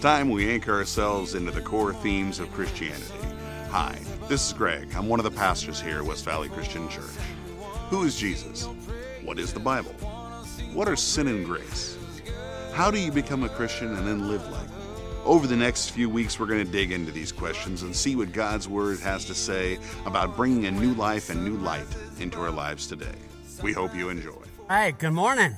[0.00, 3.04] Time we anchor ourselves into the core themes of Christianity.
[3.68, 3.98] Hi,
[4.30, 4.88] this is Greg.
[4.96, 7.04] I'm one of the pastors here at West Valley Christian Church.
[7.90, 8.66] Who is Jesus?
[9.22, 9.92] What is the Bible?
[10.72, 11.98] What are sin and grace?
[12.72, 14.68] How do you become a Christian and then live like?
[15.26, 18.32] Over the next few weeks, we're going to dig into these questions and see what
[18.32, 21.84] God's Word has to say about bringing a new life and new light
[22.18, 23.18] into our lives today.
[23.62, 24.32] We hope you enjoy.
[24.66, 25.56] Hi, good morning.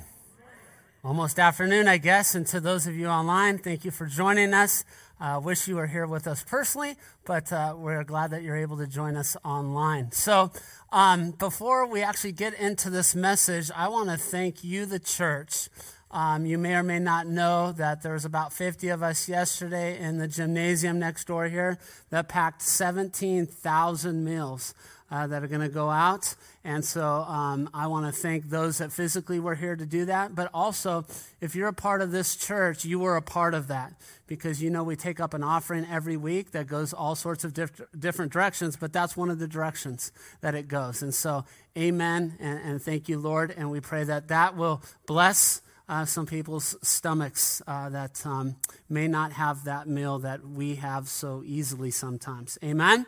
[1.05, 2.33] Almost afternoon, I guess.
[2.33, 4.85] And to those of you online, thank you for joining us.
[5.19, 8.55] I uh, wish you were here with us personally, but uh, we're glad that you're
[8.55, 10.13] able to join us online.
[10.13, 10.53] So,
[10.93, 15.67] um, before we actually get into this message, I want to thank you, the church.
[16.09, 19.99] Um, you may or may not know that there was about 50 of us yesterday
[19.99, 21.79] in the gymnasium next door here
[22.11, 24.73] that packed 17,000 meals
[25.11, 26.35] uh, that are going to go out.
[26.65, 30.33] And so um, I want to thank those that physically were here to do that.
[30.33, 31.05] But also,
[31.41, 33.93] if you're a part of this church, you were a part of that
[34.27, 37.53] because you know we take up an offering every week that goes all sorts of
[37.53, 41.01] diff- different directions, but that's one of the directions that it goes.
[41.01, 41.43] And so,
[41.77, 43.53] amen and, and thank you, Lord.
[43.55, 45.61] And we pray that that will bless.
[45.89, 48.55] Uh, some people's stomachs uh, that um,
[48.87, 52.57] may not have that meal that we have so easily sometimes.
[52.63, 53.05] Amen.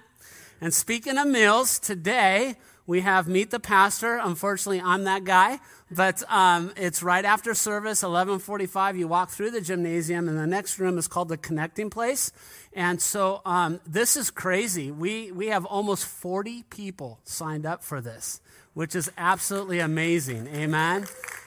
[0.66, 2.56] And speaking of meals, today
[2.88, 4.18] we have Meet the Pastor.
[4.18, 5.60] Unfortunately, I'm that guy,
[5.92, 8.98] but um, it's right after service, 11:45.
[8.98, 12.32] You walk through the gymnasium, and the next room is called the Connecting Place.
[12.74, 14.90] And so um, this is crazy.
[14.90, 18.42] We we have almost 40 people signed up for this,
[18.74, 20.48] which is absolutely amazing.
[20.48, 21.06] Amen.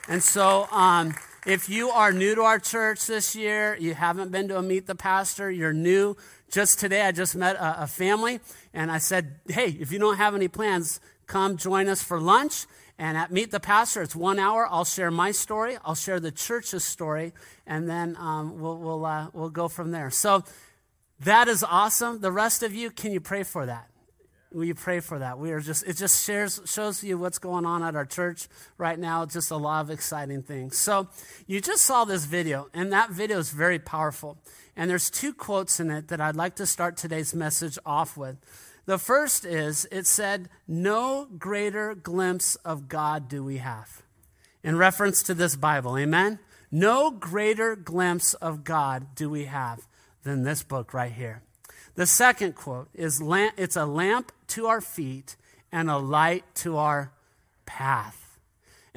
[0.08, 0.68] And so.
[0.70, 4.62] Um, if you are new to our church this year, you haven't been to a
[4.62, 6.14] Meet the Pastor, you're new,
[6.50, 8.40] just today, I just met a, a family,
[8.78, 12.66] and I said, Hey, if you don't have any plans, come join us for lunch.
[12.96, 14.68] And at Meet the Pastor, it's one hour.
[14.70, 17.32] I'll share my story, I'll share the church's story,
[17.66, 20.10] and then um, we'll, we'll, uh, we'll go from there.
[20.10, 20.44] So
[21.20, 22.20] that is awesome.
[22.20, 23.90] The rest of you, can you pray for that?
[24.52, 25.38] Will you pray for that?
[25.38, 28.48] We are just, it just shares, shows you what's going on at our church
[28.78, 29.26] right now.
[29.26, 30.78] Just a lot of exciting things.
[30.78, 31.08] So
[31.46, 34.38] you just saw this video, and that video is very powerful.
[34.74, 38.36] And there's two quotes in it that I'd like to start today's message off with.
[38.88, 44.02] The first is it said, No greater glimpse of God do we have.
[44.62, 46.38] In reference to this Bible, amen?
[46.70, 49.86] No greater glimpse of God do we have
[50.22, 51.42] than this book right here.
[51.96, 55.36] The second quote is It's a lamp to our feet
[55.70, 57.12] and a light to our
[57.66, 58.27] path.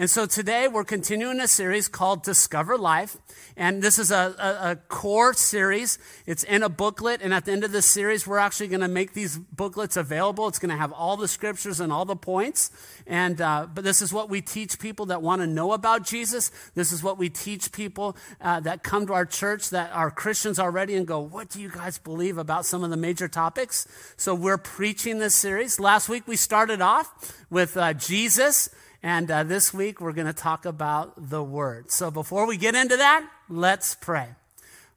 [0.02, 3.18] And so today we're continuing a series called Discover Life.
[3.56, 6.00] And this is a, a, a, core series.
[6.26, 7.22] It's in a booklet.
[7.22, 10.48] And at the end of this series, we're actually going to make these booklets available.
[10.48, 12.72] It's going to have all the scriptures and all the points.
[13.06, 16.50] And, uh, but this is what we teach people that want to know about Jesus.
[16.74, 20.58] This is what we teach people uh, that come to our church that are Christians
[20.58, 23.88] already and go, What do you guys believe about some of the major topics?
[24.18, 25.80] So we're preaching this series.
[25.80, 28.72] Last week we started off with uh, Jesus.
[29.04, 31.92] And uh, this week we're going to talk about the Word.
[31.92, 34.30] So before we get into that, let's pray.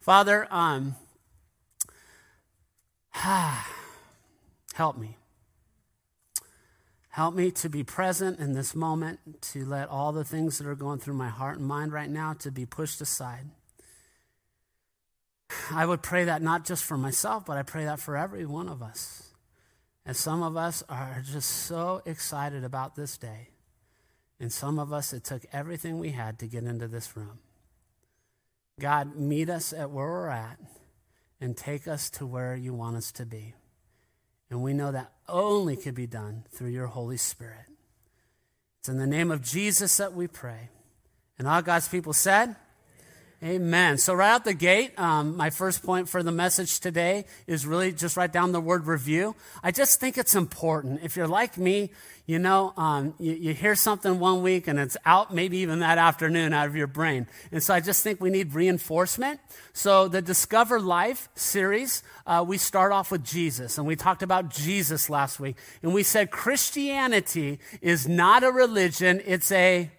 [0.01, 0.97] Father, um,
[4.75, 5.17] help me.
[7.09, 10.75] Help me to be present in this moment, to let all the things that are
[10.75, 13.47] going through my heart and mind right now to be pushed aside.
[15.71, 18.69] I would pray that not just for myself, but I pray that for every one
[18.69, 19.31] of us.
[20.05, 23.49] And some of us are just so excited about this day.
[24.45, 27.39] And some of us, it took everything we had to get into this room.
[28.79, 30.59] God, meet us at where we're at
[31.41, 33.55] and take us to where you want us to be.
[34.51, 37.71] And we know that only could be done through your Holy Spirit.
[38.81, 40.69] It's in the name of Jesus that we pray.
[41.39, 42.55] And all God's people said,
[43.45, 43.99] Amen.
[43.99, 47.93] So, right out the gate, um, my first point for the message today is really
[47.93, 49.37] just write down the word review.
[49.63, 51.01] I just think it's important.
[51.03, 51.91] If you're like me,
[52.25, 55.99] you know, um, you, you, hear something one week and it's out maybe even that
[55.99, 57.27] afternoon out of your brain.
[57.53, 59.41] And so I just think we need reinforcement.
[59.75, 63.77] So the Discover Life series, uh, we start off with Jesus.
[63.77, 65.57] And we talked about Jesus last week.
[65.83, 69.91] And we said Christianity is not a religion, it's a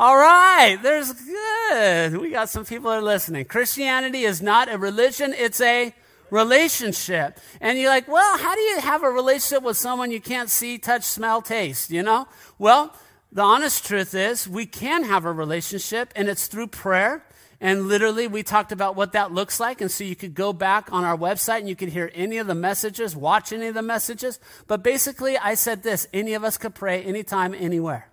[0.00, 2.16] all right, there's good.
[2.16, 3.44] We got some people that are listening.
[3.44, 5.94] Christianity is not a religion, it's a
[6.30, 7.38] relationship.
[7.60, 10.78] And you're like, well, how do you have a relationship with someone you can't see,
[10.78, 12.26] touch, smell, taste, you know?
[12.58, 12.96] Well,
[13.30, 17.22] the honest truth is we can have a relationship and it's through prayer.
[17.60, 19.82] And literally, we talked about what that looks like.
[19.82, 22.46] And so you could go back on our website and you could hear any of
[22.46, 24.40] the messages, watch any of the messages.
[24.66, 28.09] But basically, I said this any of us could pray anytime, anywhere.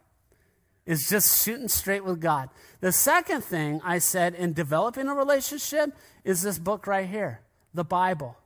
[0.87, 2.49] Is just shooting straight with God.
[2.79, 5.91] The second thing I said in developing a relationship
[6.23, 7.41] is this book right here,
[7.73, 8.37] the Bible.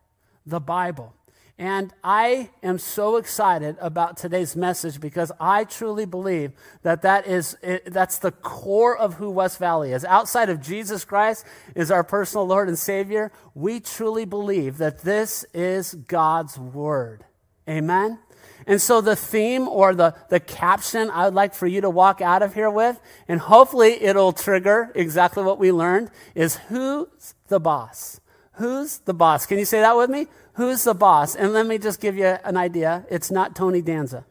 [0.46, 1.14] The Bible.
[1.60, 7.56] And I am so excited about today's message because I truly believe that that is
[7.62, 10.04] it, that's the core of who West Valley is.
[10.04, 11.46] Outside of Jesus Christ
[11.76, 17.26] is our personal Lord and Savior, we truly believe that this is God's word.
[17.70, 18.18] Amen.
[18.72, 22.22] And so the theme or the, the caption I would like for you to walk
[22.22, 27.60] out of here with, and hopefully it'll trigger exactly what we learned, is who's the
[27.60, 28.22] boss?
[28.54, 29.46] Who's the boss?
[29.46, 30.28] Can you say that with me?
[30.54, 31.36] Who's the boss?
[31.36, 33.06] And let me just give you an idea.
[33.12, 34.24] It's not Tony Danza.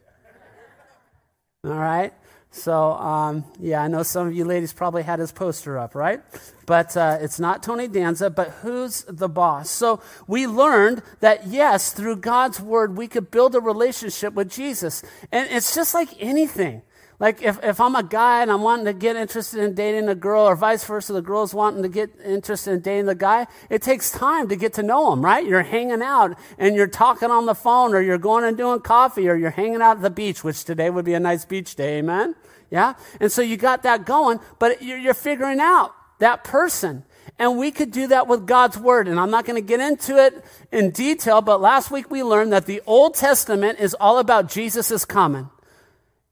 [1.62, 2.14] All right?
[2.52, 6.20] So, um, yeah, I know some of you ladies probably had his poster up, right?
[6.66, 9.70] But uh, it's not Tony Danza, but who's the boss?
[9.70, 15.04] So we learned that, yes, through God's word, we could build a relationship with Jesus.
[15.30, 16.82] And it's just like anything.
[17.20, 20.14] Like if, if I'm a guy and I'm wanting to get interested in dating a
[20.14, 23.82] girl, or vice versa, the girl's wanting to get interested in dating the guy, it
[23.82, 25.46] takes time to get to know him, right?
[25.46, 29.28] You're hanging out and you're talking on the phone, or you're going and doing coffee,
[29.28, 31.98] or you're hanging out at the beach, which today would be a nice beach day,
[31.98, 32.34] amen?
[32.70, 32.94] Yeah?
[33.20, 37.04] And so you got that going, but you're, you're figuring out that person.
[37.38, 39.08] And we could do that with God's word.
[39.08, 42.52] And I'm not going to get into it in detail, but last week we learned
[42.54, 45.50] that the Old Testament is all about Jesus coming.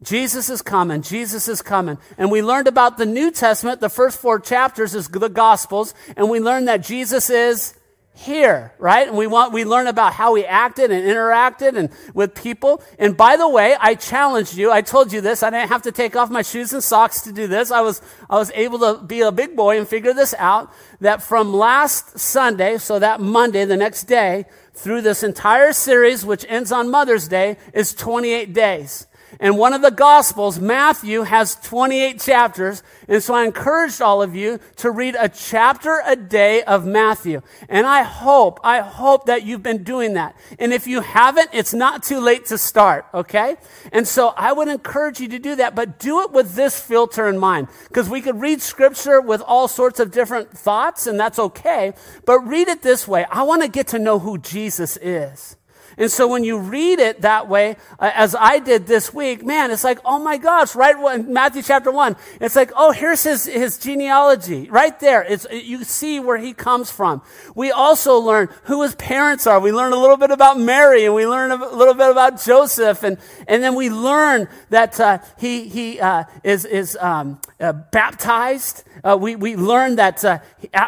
[0.03, 1.03] Jesus is coming.
[1.03, 1.99] Jesus is coming.
[2.17, 3.81] And we learned about the New Testament.
[3.81, 5.93] The first four chapters is the Gospels.
[6.17, 7.75] And we learned that Jesus is
[8.15, 9.09] here, right?
[9.09, 12.83] And we want, we learn about how he acted and interacted and with people.
[12.99, 14.71] And by the way, I challenged you.
[14.71, 15.43] I told you this.
[15.43, 17.73] I didn't have to take off my shoes and socks to do this.
[17.73, 18.01] I was,
[18.31, 22.19] I was able to be a big boy and figure this out that from last
[22.21, 27.27] Sunday, so that Monday, the next day, through this entire series, which ends on Mother's
[27.27, 29.08] Day, is 28 days.
[29.41, 32.83] And one of the Gospels, Matthew, has 28 chapters.
[33.07, 37.43] And so I encouraged all of you to read a chapter a day of Matthew.
[37.69, 40.35] And I hope, I hope that you've been doing that.
[40.59, 43.57] And if you haven't, it's not too late to start, okay?
[43.93, 47.29] And so I would encourage you to do that, but do it with this filter
[47.29, 47.69] in mind.
[47.89, 51.93] Because we could read scripture with all sorts of different thoughts, and that's okay.
[52.25, 53.25] But read it this way.
[53.31, 55.57] I want to get to know who Jesus is.
[55.99, 59.73] And so when you read it that way, uh, as I did this week, man,
[59.73, 63.45] it's like, oh my gosh, right in Matthew chapter one, it's like, oh, here's his,
[63.45, 65.25] his genealogy right there.
[65.25, 67.21] It's, you see where he comes from.
[67.57, 69.59] We also learn who his parents are.
[69.59, 73.03] We learn a little bit about Mary and we learn a little bit about Joseph.
[73.03, 73.19] And,
[73.49, 78.85] and then we learn that, uh, he, he, uh, is, is, um, uh, baptized.
[79.03, 80.39] Uh, we, we learned that uh,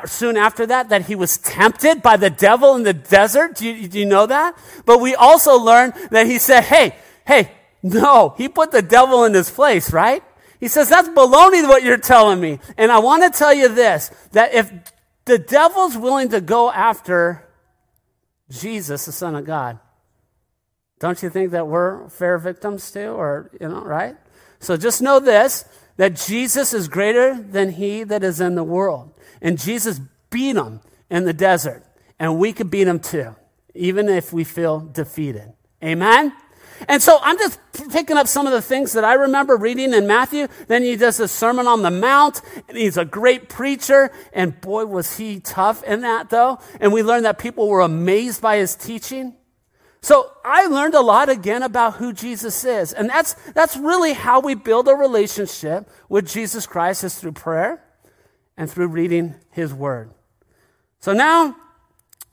[0.06, 3.56] soon after that that he was tempted by the devil in the desert.
[3.56, 4.56] Do you, do you know that?
[4.86, 6.96] But we also learned that he said, hey,
[7.26, 7.50] hey,
[7.82, 10.22] no, he put the devil in his place, right?
[10.60, 12.60] He says, that's baloney what you're telling me.
[12.76, 14.70] And I want to tell you this, that if
[15.24, 17.48] the devil's willing to go after
[18.50, 19.78] Jesus, the son of God,
[20.98, 23.08] don't you think that we're fair victims too?
[23.08, 24.16] Or, you know, right?
[24.58, 25.64] So just know this,
[26.00, 29.12] that Jesus is greater than he that is in the world.
[29.42, 30.00] And Jesus
[30.30, 30.80] beat him
[31.10, 31.84] in the desert.
[32.18, 33.36] And we can beat him too,
[33.74, 35.52] even if we feel defeated.
[35.84, 36.32] Amen?
[36.88, 40.06] And so I'm just picking up some of the things that I remember reading in
[40.06, 40.48] Matthew.
[40.68, 44.10] Then he does a Sermon on the Mount, and he's a great preacher.
[44.32, 46.60] And boy, was he tough in that, though.
[46.80, 49.34] And we learned that people were amazed by his teaching.
[50.02, 52.92] So I learned a lot again about who Jesus is.
[52.92, 57.84] And that's, that's really how we build a relationship with Jesus Christ is through prayer
[58.56, 60.12] and through reading his word.
[61.00, 61.56] So now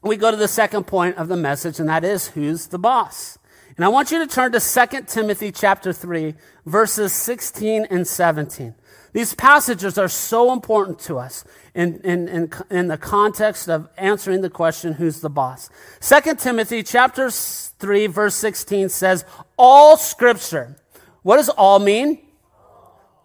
[0.01, 3.37] we go to the second point of the message, and that is who's the boss?
[3.75, 6.33] And I want you to turn to 2 Timothy chapter 3,
[6.65, 8.75] verses 16 and 17.
[9.17, 11.43] These passages are so important to us
[11.73, 15.71] in, in, in, in, the context of answering the question, who's the boss?
[16.01, 19.25] 2 Timothy chapter 3, verse 16 says,
[19.57, 20.75] all scripture.
[21.23, 22.27] What does all mean?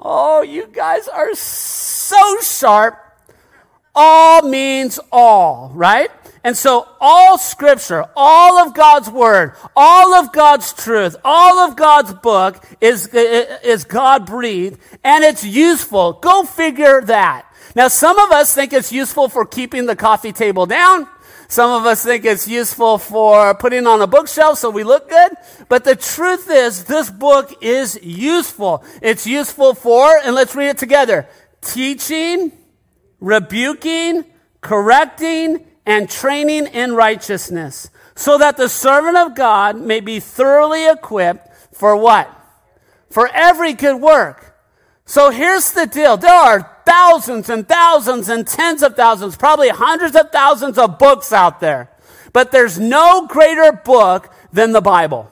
[0.00, 2.98] Oh, you guys are so sharp.
[3.94, 6.10] All means all, right?
[6.44, 12.12] And so all scripture, all of God's word, all of God's truth, all of God's
[12.14, 16.14] book is, is God breathed and it's useful.
[16.14, 17.46] Go figure that.
[17.76, 21.06] Now some of us think it's useful for keeping the coffee table down.
[21.46, 25.32] Some of us think it's useful for putting on a bookshelf so we look good.
[25.68, 28.82] But the truth is this book is useful.
[29.00, 31.28] It's useful for, and let's read it together,
[31.60, 32.52] teaching,
[33.20, 34.24] rebuking,
[34.62, 41.48] correcting, and training in righteousness, so that the servant of God may be thoroughly equipped
[41.74, 42.30] for what?
[43.10, 44.56] For every good work.
[45.04, 46.16] So here's the deal.
[46.16, 51.32] There are thousands and thousands and tens of thousands, probably hundreds of thousands of books
[51.32, 51.90] out there.
[52.32, 55.31] But there's no greater book than the Bible.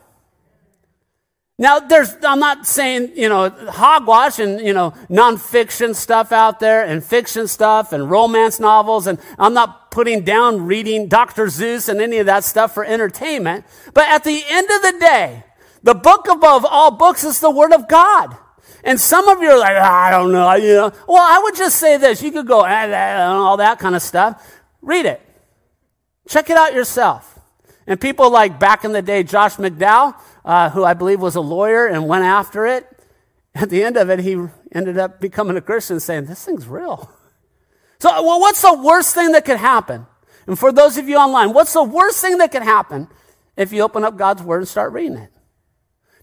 [1.61, 6.83] Now, there's, I'm not saying, you know, hogwash and, you know, nonfiction stuff out there
[6.87, 9.07] and fiction stuff and romance novels.
[9.07, 11.49] And I'm not putting down reading Dr.
[11.49, 13.67] Seuss and any of that stuff for entertainment.
[13.93, 15.45] But at the end of the day,
[15.83, 18.35] the book above all books is the Word of God.
[18.83, 20.93] And some of you are like, I don't know, you know.
[21.07, 22.23] Well, I would just say this.
[22.23, 24.43] You could go, ah, and all that kind of stuff.
[24.81, 25.21] Read it.
[26.27, 27.39] Check it out yourself.
[27.87, 30.15] And people like back in the day, Josh McDowell,
[30.45, 32.87] uh, who I believe was a lawyer and went after it.
[33.55, 37.11] At the end of it, he ended up becoming a Christian saying, This thing's real.
[37.99, 40.07] So, well, what's the worst thing that could happen?
[40.47, 43.09] And for those of you online, what's the worst thing that could happen
[43.57, 45.31] if you open up God's Word and start reading it?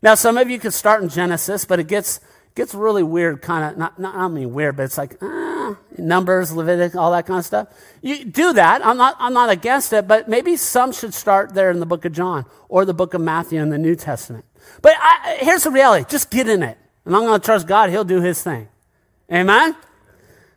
[0.01, 2.19] Now, some of you could start in Genesis, but it gets,
[2.55, 5.21] gets really weird, kind of, not, not, I mean weird, but it's like,
[5.97, 7.67] Numbers, Leviticus, all that kind of stuff.
[8.01, 8.85] You do that.
[8.85, 12.05] I'm not, I'm not against it, but maybe some should start there in the book
[12.05, 14.45] of John or the book of Matthew in the New Testament.
[14.81, 16.05] But I, here's the reality.
[16.09, 16.77] Just get in it.
[17.05, 17.89] And I'm going to trust God.
[17.89, 18.67] He'll do his thing.
[19.31, 19.75] Amen?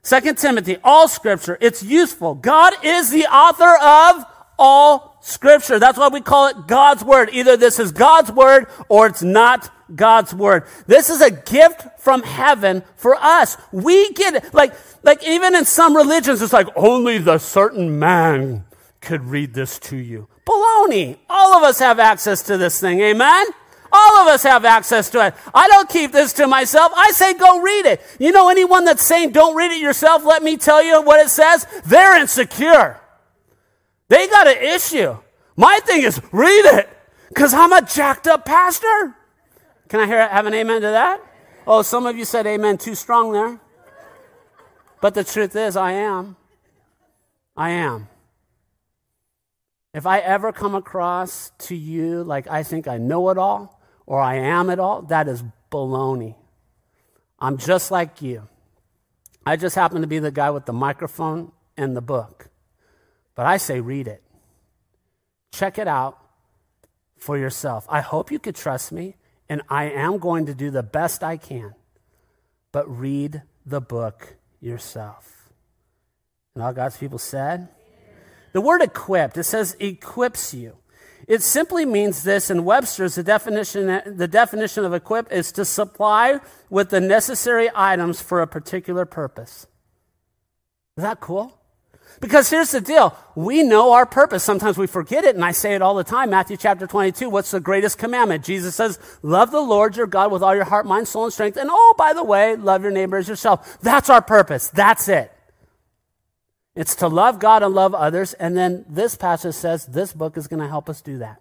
[0.02, 2.35] Second Timothy, all scripture, it's useful.
[2.35, 4.25] God is the author of
[4.59, 5.79] all scripture.
[5.79, 7.31] That's why we call it God's word.
[7.33, 10.64] Either this is God's word or it's not God's word.
[10.87, 13.57] This is a gift from heaven for us.
[13.73, 14.55] We get it.
[14.55, 18.64] Like, like even in some religions, it's like only the certain man
[19.00, 20.28] could read this to you.
[20.47, 21.19] Baloney.
[21.28, 23.00] All of us have access to this thing.
[23.00, 23.47] Amen?
[23.92, 25.35] All of us have access to it.
[25.54, 26.92] I don't keep this to myself.
[26.95, 28.00] I say go read it.
[28.19, 31.28] You know anyone that's saying don't read it yourself, let me tell you what it
[31.28, 31.66] says?
[31.87, 33.00] They're insecure.
[34.09, 35.16] They got an issue.
[35.57, 36.88] My thing is read it
[37.28, 39.16] because I'm a jacked up pastor.
[39.88, 41.21] Can I hear have an amen to that?
[41.66, 43.61] Oh, some of you said amen too strong there.
[45.00, 46.37] But the truth is, I am.
[47.57, 48.09] I am.
[49.92, 54.21] If I ever come across to you like I think I know it all or
[54.21, 56.37] I am it all, that is baloney.
[57.38, 58.49] I'm just like you.
[59.45, 62.50] I just happen to be the guy with the microphone and the book.
[63.35, 64.23] But I say, read it.
[65.50, 66.19] Check it out
[67.16, 67.87] for yourself.
[67.88, 69.16] I hope you could trust me
[69.49, 71.75] and I am going to do the best I can.
[72.71, 75.50] But read the book yourself.
[76.55, 77.69] And all God's people said?
[78.52, 80.76] The word equipped, it says equips you.
[81.29, 86.40] It simply means this in Webster's, the definition, the definition of equip is to supply
[86.69, 89.69] with the necessary items for a particular purpose.
[90.97, 91.60] Is that cool?
[92.21, 93.17] Because here's the deal.
[93.35, 94.43] We know our purpose.
[94.43, 96.31] Sometimes we forget it, and I say it all the time.
[96.31, 98.45] Matthew chapter 22, what's the greatest commandment?
[98.45, 101.57] Jesus says, love the Lord your God with all your heart, mind, soul, and strength.
[101.57, 103.79] And oh, by the way, love your neighbor as yourself.
[103.81, 104.69] That's our purpose.
[104.69, 105.33] That's it.
[106.75, 108.33] It's to love God and love others.
[108.35, 111.40] And then this passage says this book is going to help us do that.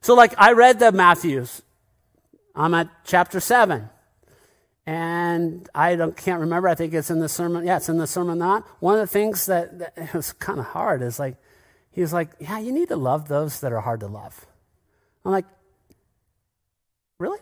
[0.00, 1.62] So like I read the Matthews.
[2.54, 3.88] I'm at chapter 7.
[4.90, 6.66] And I can't remember.
[6.66, 7.64] I think it's in the sermon.
[7.64, 8.38] Yeah, it's in the sermon.
[8.38, 11.36] Not one of the things that, that was kind of hard is like,
[11.92, 14.46] he was like, "Yeah, you need to love those that are hard to love."
[15.24, 15.44] I'm like,
[17.20, 17.38] really?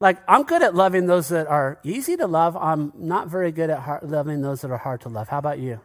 [0.00, 2.56] Like, I'm good at loving those that are easy to love.
[2.56, 5.28] I'm not very good at hard, loving those that are hard to love.
[5.28, 5.78] How about you?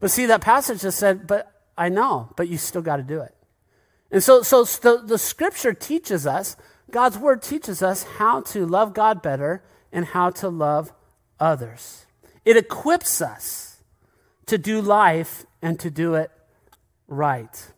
[0.00, 3.20] But see, that passage just said, "But I know, but you still got to do
[3.20, 3.32] it."
[4.10, 6.56] And so, so the, the scripture teaches us
[6.90, 9.62] God's word teaches us how to love God better
[9.92, 10.92] and how to love
[11.40, 12.06] others.
[12.44, 13.82] It equips us
[14.46, 16.30] to do life and to do it
[17.08, 17.72] right.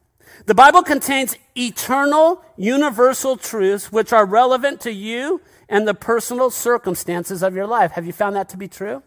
[0.47, 7.43] The Bible contains eternal, universal truths which are relevant to you and the personal circumstances
[7.43, 7.93] of your life.
[7.93, 9.03] Have you found that to be true?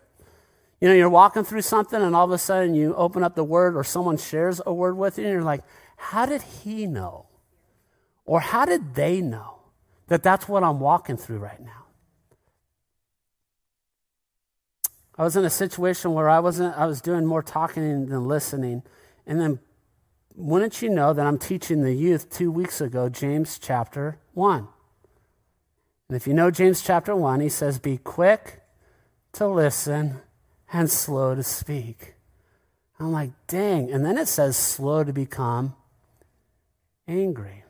[0.79, 3.43] You know, you're walking through something and all of a sudden you open up the
[3.43, 5.63] word or someone shares a word with you and you're like,
[5.95, 7.27] how did he know?
[8.25, 9.60] Or how did they know?
[10.11, 11.85] That that's what I'm walking through right now.
[15.17, 18.83] I was in a situation where I wasn't I was doing more talking than listening.
[19.25, 19.59] And then
[20.35, 24.67] wouldn't you know that I'm teaching the youth 2 weeks ago James chapter 1.
[26.09, 28.63] And if you know James chapter 1, he says be quick
[29.31, 30.19] to listen
[30.73, 32.15] and slow to speak.
[32.99, 33.89] I'm like, dang.
[33.89, 35.73] And then it says slow to become
[37.07, 37.60] angry.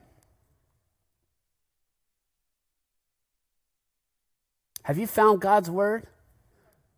[4.92, 6.06] Have you found God's word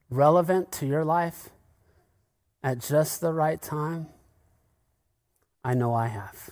[0.09, 1.49] relevant to your life
[2.63, 4.07] at just the right time?
[5.63, 6.49] I know I have.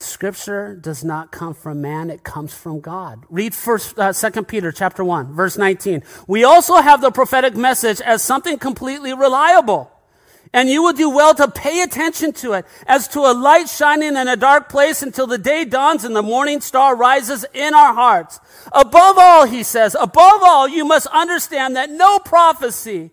[0.00, 3.24] Scripture does not come from man, it comes from God.
[3.28, 6.02] Read first, uh, 2 Peter chapter 1, verse 19.
[6.26, 9.92] We also have the prophetic message as something completely reliable.
[10.52, 14.16] And you will do well to pay attention to it as to a light shining
[14.16, 17.92] in a dark place until the day dawns and the morning star rises in our
[17.92, 18.40] hearts.
[18.72, 23.10] Above all, he says, above all, you must understand that no prophecy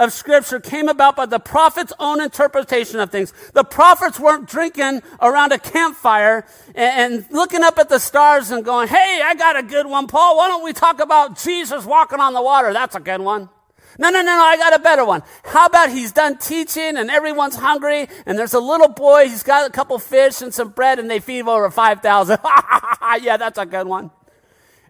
[0.00, 3.34] of scripture came about by the prophet's own interpretation of things.
[3.52, 8.64] The prophets weren't drinking around a campfire and, and, looking up at the stars and
[8.64, 10.38] going, Hey, I got a good one, Paul.
[10.38, 12.72] Why don't we talk about Jesus walking on the water?
[12.72, 13.50] That's a good one.
[14.00, 15.22] No, no, no, no, I got a better one.
[15.44, 19.68] How about he's done teaching and everyone's hungry and there's a little boy, he's got
[19.68, 22.38] a couple fish and some bread and they feed over 5,000.
[23.20, 24.10] yeah, that's a good one.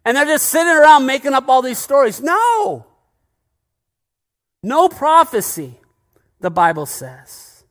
[0.05, 2.21] And they're just sitting around making up all these stories.
[2.21, 2.87] No.
[4.63, 5.81] No prophecy,
[6.39, 7.65] the Bible says,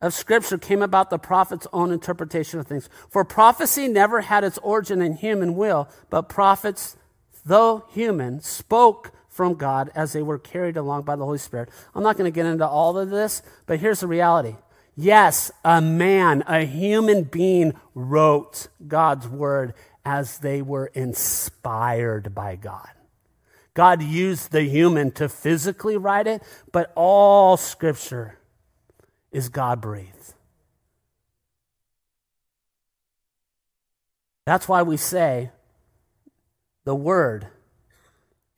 [0.00, 2.88] of Scripture came about the prophet's own interpretation of things.
[3.08, 6.96] For prophecy never had its origin in human will, but prophets,
[7.44, 11.70] though human, spoke from God as they were carried along by the Holy Spirit.
[11.94, 14.56] I'm not going to get into all of this, but here's the reality.
[14.96, 19.72] Yes, a man, a human being wrote God's word
[20.04, 22.90] as they were inspired by God.
[23.72, 28.38] God used the human to physically write it, but all scripture
[29.30, 30.34] is God breathed.
[34.44, 35.50] That's why we say
[36.84, 37.46] the word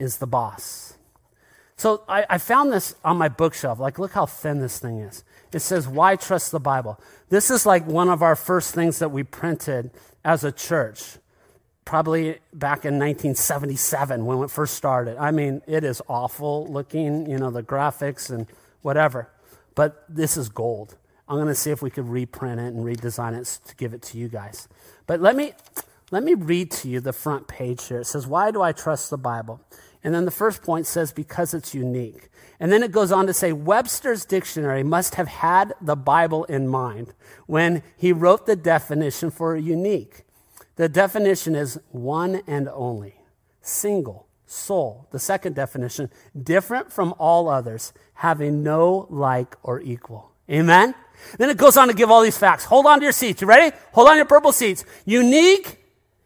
[0.02, 0.94] is the boss.
[1.76, 3.80] So I, I, found this on my bookshelf.
[3.80, 5.24] Like, look how thin this thing is.
[5.52, 7.00] It says, Why trust the Bible?
[7.28, 9.90] This is like one of our first things that we printed
[10.24, 11.18] as a church
[11.84, 15.16] probably back in 1977 when it first started.
[15.18, 18.46] I mean, it is awful looking, you know, the graphics and
[18.82, 19.28] whatever.
[19.74, 20.96] But this is gold.
[21.28, 24.02] I'm going to see if we could reprint it and redesign it to give it
[24.02, 24.68] to you guys.
[25.06, 25.52] But let me
[26.10, 28.00] let me read to you the front page here.
[28.00, 29.60] It says, "Why do I trust the Bible?"
[30.04, 32.28] And then the first point says because it's unique.
[32.58, 36.68] And then it goes on to say Webster's dictionary must have had the Bible in
[36.68, 37.12] mind
[37.46, 40.24] when he wrote the definition for unique.
[40.76, 43.16] The definition is one and only,
[43.60, 45.06] single, sole.
[45.10, 46.10] The second definition,
[46.40, 50.32] different from all others, having no like or equal.
[50.50, 50.94] Amen?
[51.38, 52.64] Then it goes on to give all these facts.
[52.64, 53.40] Hold on to your seats.
[53.40, 53.76] You ready?
[53.92, 54.84] Hold on to your purple seats.
[55.04, 55.81] Unique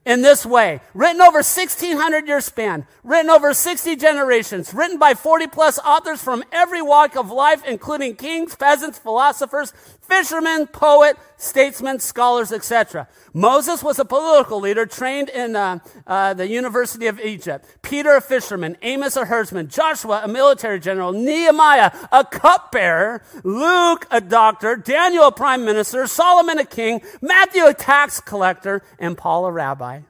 [0.07, 0.81] in this way.
[0.95, 6.45] Written over 1600 year span, written over 60 generations, written by 40 plus authors from
[6.53, 9.75] every walk of life, including kings, peasants, philosophers,
[10.09, 13.09] fishermen, poet, statesmen, scholars, etc.
[13.33, 17.67] Moses was a political leader trained in uh, uh, the University of Egypt.
[17.83, 18.77] Peter, a fisherman.
[18.83, 19.69] Amos, a herdsman.
[19.69, 21.13] Joshua, a military general.
[21.13, 23.23] Nehemiah, a cupbearer.
[23.45, 24.77] Luke, a doctor.
[24.77, 26.07] Daniel, a prime minister.
[26.07, 27.03] Solomon, a king.
[27.21, 28.83] Matthew, a tax collector.
[28.99, 30.01] And Paul, a rabbi.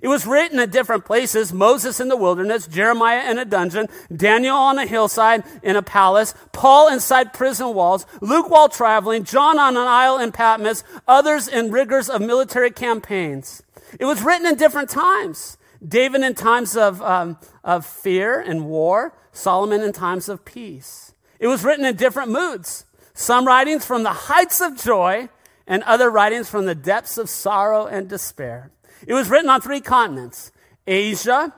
[0.00, 4.56] It was written at different places Moses in the wilderness, Jeremiah in a dungeon, Daniel
[4.56, 9.76] on a hillside in a palace, Paul inside prison walls, Luke while traveling, John on
[9.76, 13.62] an isle in Patmos, others in rigors of military campaigns.
[13.98, 15.58] It was written in different times.
[15.86, 21.14] David in times of, um, of fear and war, Solomon in times of peace.
[21.38, 22.84] It was written in different moods.
[23.14, 25.28] Some writings from the heights of joy,
[25.70, 28.72] and other writings from the depths of sorrow and despair.
[29.06, 30.50] It was written on three continents
[30.84, 31.54] Asia,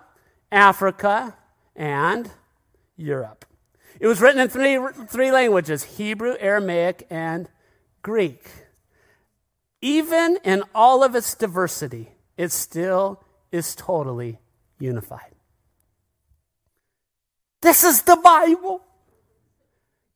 [0.53, 1.35] Africa,
[1.75, 2.31] and
[2.95, 3.47] Europe.
[3.99, 7.49] It was written in three, three languages Hebrew, Aramaic, and
[8.03, 8.45] Greek.
[9.81, 14.39] Even in all of its diversity, it still is totally
[14.79, 15.33] unified.
[17.63, 18.83] This is the Bible.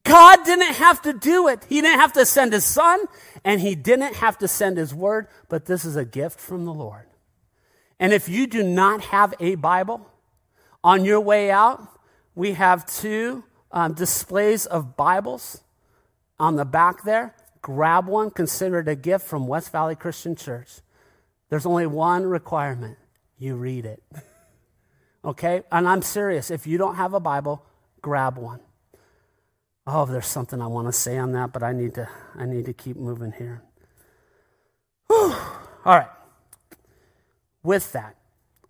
[0.06, 1.66] God didn't have to do it.
[1.68, 3.00] He didn't have to send his son,
[3.44, 6.72] and he didn't have to send his word, but this is a gift from the
[6.72, 7.06] Lord.
[7.98, 10.06] And if you do not have a Bible,
[10.84, 11.82] on your way out,
[12.36, 13.42] we have two
[13.72, 15.62] um, displays of Bibles
[16.38, 17.34] on the back there.
[17.60, 20.80] Grab one, consider it a gift from West Valley Christian Church.
[21.48, 22.98] There's only one requirement
[23.38, 24.02] you read it.
[25.24, 25.62] okay?
[25.72, 26.50] And I'm serious.
[26.50, 27.64] If you don't have a Bible,
[28.00, 28.60] grab one.
[29.86, 32.64] Oh, there's something I want to say on that, but I need to, I need
[32.66, 33.62] to keep moving here.
[35.08, 35.32] Whew.
[35.84, 36.08] All right
[37.66, 38.14] with that,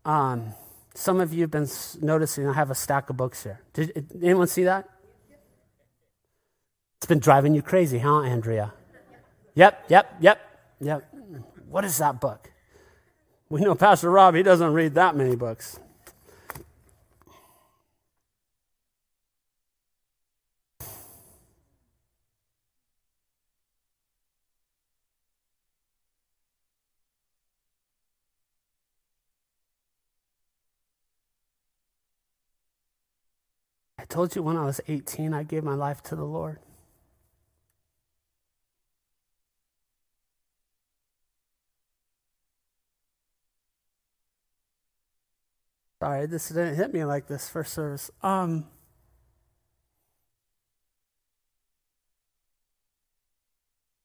[0.07, 0.55] um,
[0.95, 1.69] some of you have been
[2.01, 3.61] noticing I have a stack of books here.
[3.75, 4.89] Did anyone see that?
[6.97, 8.73] It's been driving you crazy, huh, Andrea?
[9.55, 10.41] Yep, yep, yep,
[10.81, 11.15] yep.
[11.69, 12.51] What is that book?
[13.51, 15.79] We know Pastor Rob, he doesn't read that many books.
[34.17, 36.59] Told you when I was 18, I gave my life to the Lord.
[46.01, 48.11] Sorry, this didn't hit me like this first service.
[48.23, 48.65] Um,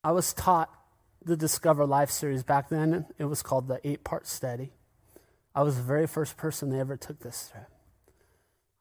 [0.04, 0.70] I was taught
[1.24, 3.06] the Discover Life series back then.
[3.18, 4.74] It was called the eight part study.
[5.56, 7.81] I was the very first person they ever took this through.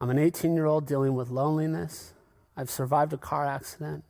[0.01, 2.15] I'm an 18 year old dealing with loneliness.
[2.57, 4.05] I've survived a car accident.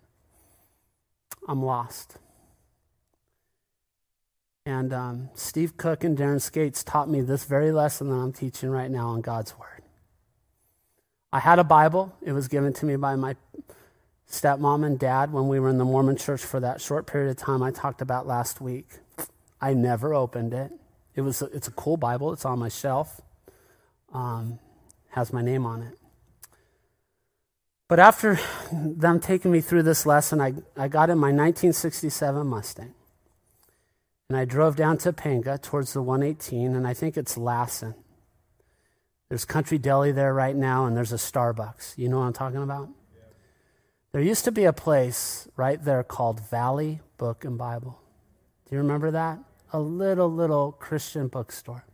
[1.48, 2.18] I'm lost.
[4.66, 8.70] And um, Steve Cook and Darren Skates taught me this very lesson that I'm teaching
[8.70, 9.82] right now on God's Word.
[11.32, 13.36] I had a Bible, it was given to me by my
[14.28, 17.36] stepmom and dad when we were in the Mormon church for that short period of
[17.36, 18.86] time I talked about last week.
[19.60, 20.72] I never opened it.
[21.14, 22.32] It was it's a cool Bible.
[22.32, 23.20] It's on my shelf.
[24.12, 24.58] Um,
[25.10, 25.98] has my name on it.
[27.88, 28.38] But after
[28.72, 32.94] them taking me through this lesson, I, I got in my 1967 Mustang.
[34.28, 37.96] And I drove down to Topanga towards the 118, and I think it's Lassen.
[39.28, 41.98] There's Country Deli there right now, and there's a Starbucks.
[41.98, 42.90] You know what I'm talking about?
[43.12, 43.22] Yeah.
[44.12, 48.00] There used to be a place right there called Valley Book and Bible.
[48.68, 49.40] Do you remember that?
[49.72, 51.84] A little, little Christian bookstore.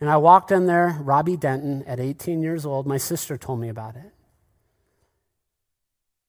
[0.00, 2.86] And I walked in there, Robbie Denton, at 18 years old.
[2.86, 4.12] My sister told me about it.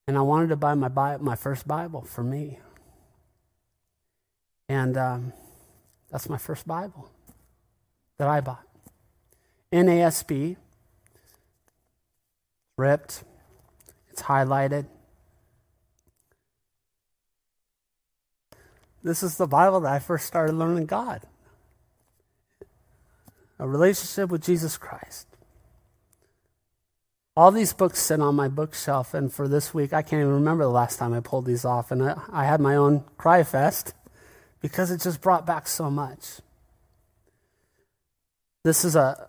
[0.06, 2.60] And I wanted to buy my, my first Bible for me.
[4.70, 5.32] And um,
[6.10, 7.10] that's my first Bible
[8.16, 8.66] that I bought.
[9.70, 10.56] NASB,
[12.78, 13.22] ripped,
[14.10, 14.86] it's highlighted.
[19.02, 21.20] This is the Bible that I first started learning God
[23.58, 25.26] a relationship with Jesus Christ.
[27.36, 30.64] All these books sit on my bookshelf, and for this week, I can't even remember
[30.64, 31.90] the last time I pulled these off.
[31.90, 33.94] And I, I had my own cry fest
[34.60, 36.40] because it just brought back so much.
[38.64, 39.28] This is a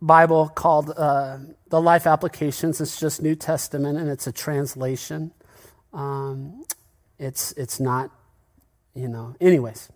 [0.00, 2.80] Bible called uh, the Life Applications.
[2.80, 5.32] It's just New Testament and it's a translation.
[5.92, 6.64] Um,
[7.18, 8.10] it's, it's not,
[8.94, 9.88] you know, anyways.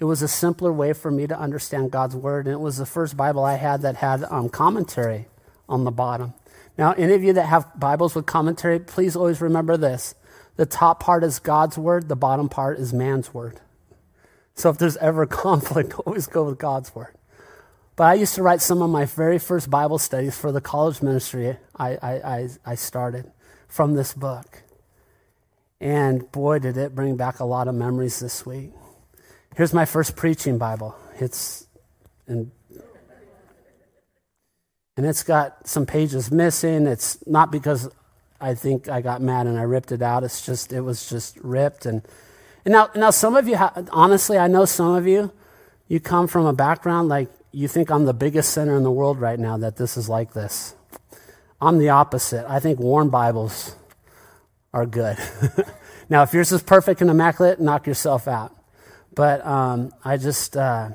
[0.00, 2.86] It was a simpler way for me to understand God's Word, and it was the
[2.86, 5.26] first Bible I had that had um, commentary
[5.68, 6.32] on the bottom.
[6.78, 10.14] Now, any of you that have Bibles with commentary, please always remember this.
[10.56, 13.60] The top part is God's Word, the bottom part is man's Word.
[14.54, 17.14] So if there's ever conflict, always go with God's word.
[17.96, 21.02] But I used to write some of my very first Bible studies for the college
[21.02, 23.30] ministry I, I, I, started
[23.68, 24.62] from this book.
[25.80, 28.72] And boy, did it bring back a lot of memories this week.
[29.56, 30.94] Here's my first preaching Bible.
[31.18, 31.66] It's
[32.26, 32.50] in,
[34.96, 36.86] and it's got some pages missing.
[36.86, 37.88] It's not because
[38.40, 40.24] I think I got mad and I ripped it out.
[40.24, 42.02] It's just it was just ripped and
[42.64, 45.32] and now, now some of you, ha- honestly, I know some of you,
[45.88, 49.20] you come from a background like you think I'm the biggest sinner in the world
[49.20, 50.74] right now that this is like this.
[51.60, 52.48] I'm the opposite.
[52.48, 53.74] I think worn Bibles
[54.72, 55.18] are good.
[56.08, 58.54] now, if yours is perfect and immaculate, knock yourself out.
[59.20, 60.92] But um, I just, uh,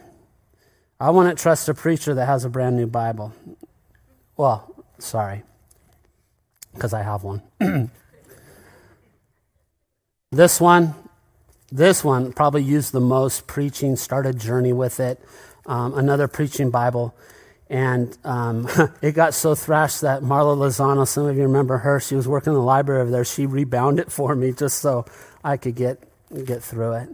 [1.00, 3.36] I wouldn't trust a preacher that has a brand new Bible.
[4.36, 5.44] Well, sorry,
[6.74, 7.44] because I have one.
[10.32, 10.96] this one,
[11.72, 15.22] this one probably used the most preaching, started journey with it.
[15.68, 17.14] Um, another preaching Bible.
[17.70, 18.68] And um,
[19.04, 22.54] it got so thrashed that Marla Lozano, some of you remember her, she was working
[22.54, 23.24] in the library over there.
[23.24, 25.06] She rebound it for me just so
[25.44, 26.02] I could get,
[26.44, 27.10] get through it.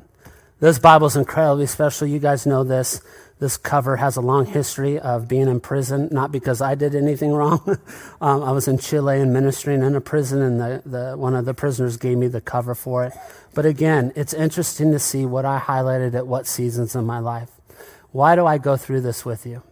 [0.62, 2.08] This Bible is incredibly special.
[2.08, 3.02] You guys know this.
[3.40, 7.34] This cover has a long history of being in prison, not because I did anything
[7.34, 7.80] wrong.
[8.22, 11.46] um, I was in Chile and ministering in a prison, and the, the, one of
[11.46, 13.14] the prisoners gave me the cover for it.
[13.56, 17.50] But again, it's interesting to see what I highlighted at what seasons in my life.
[18.12, 19.64] Why do I go through this with you?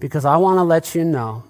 [0.00, 1.44] Because I want to let you know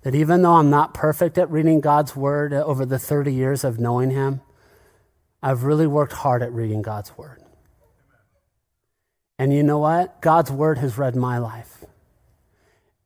[0.00, 3.78] that even though I'm not perfect at reading God's Word over the 30 years of
[3.78, 4.40] knowing Him,
[5.42, 7.37] I've really worked hard at reading God's Word.
[9.38, 10.20] And you know what?
[10.20, 11.84] God's Word has read my life.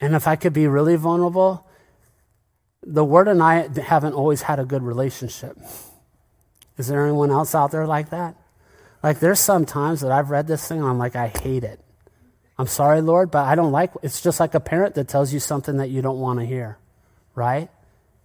[0.01, 1.67] And if I could be really vulnerable,
[2.83, 5.57] the Word and I haven't always had a good relationship.
[6.79, 8.35] Is there anyone else out there like that?
[9.03, 11.81] Like, there's some times that I've read this thing and I'm like, I hate it.
[12.59, 15.41] I'm sorry, Lord, but I don't like it's just like a parent that tells you
[15.41, 16.79] something that you don't want to hear,
[17.35, 17.69] right?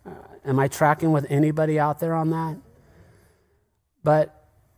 [0.05, 0.11] Uh,
[0.45, 2.57] am I tracking with anybody out there on that?
[4.03, 4.36] But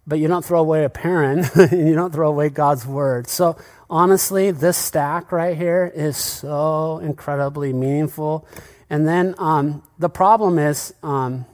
[0.10, 3.28] but you don't throw away a parent and you don't throw away God's word.
[3.28, 3.58] So
[3.90, 8.48] honestly, this stack right here is so incredibly meaningful
[8.90, 11.46] And then um, the problem is um,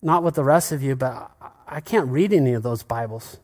[0.00, 1.30] not with the rest of you, but
[1.68, 3.36] I can't read any of those Bibles.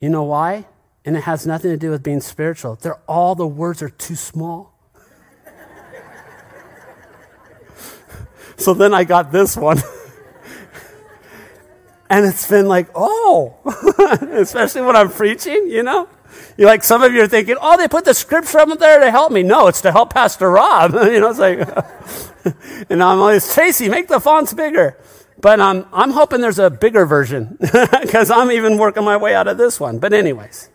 [0.00, 0.66] You know why?
[1.04, 2.74] And it has nothing to do with being spiritual.
[2.74, 4.74] They're all the words are too small.
[8.56, 9.80] so then I got this one.
[12.08, 13.56] and it's been like, oh,
[14.32, 16.08] especially when I'm preaching, you know?
[16.56, 19.10] You like some of you are thinking, oh, they put the scripture up there to
[19.10, 19.42] help me.
[19.42, 20.92] No, it's to help Pastor Rob.
[20.94, 21.58] you know, it's like,
[22.90, 24.98] and I'm always Tracy, make the fonts bigger.
[25.40, 29.48] But um, I'm hoping there's a bigger version because I'm even working my way out
[29.48, 29.98] of this one.
[29.98, 30.70] But anyways,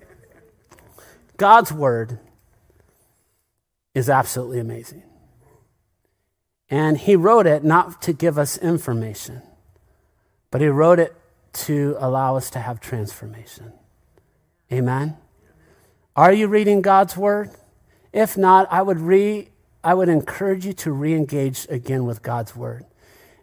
[1.38, 2.20] God's word
[3.96, 5.04] is absolutely amazing.
[6.70, 9.42] And he wrote it not to give us information,
[10.52, 11.16] but he wrote it
[11.54, 13.74] to allow us to have transformation.
[14.72, 15.18] Amen.
[16.16, 17.52] Are you reading God's word?
[18.14, 19.50] If not, I would re
[19.84, 22.86] I would encourage you to re-engage again with God's word.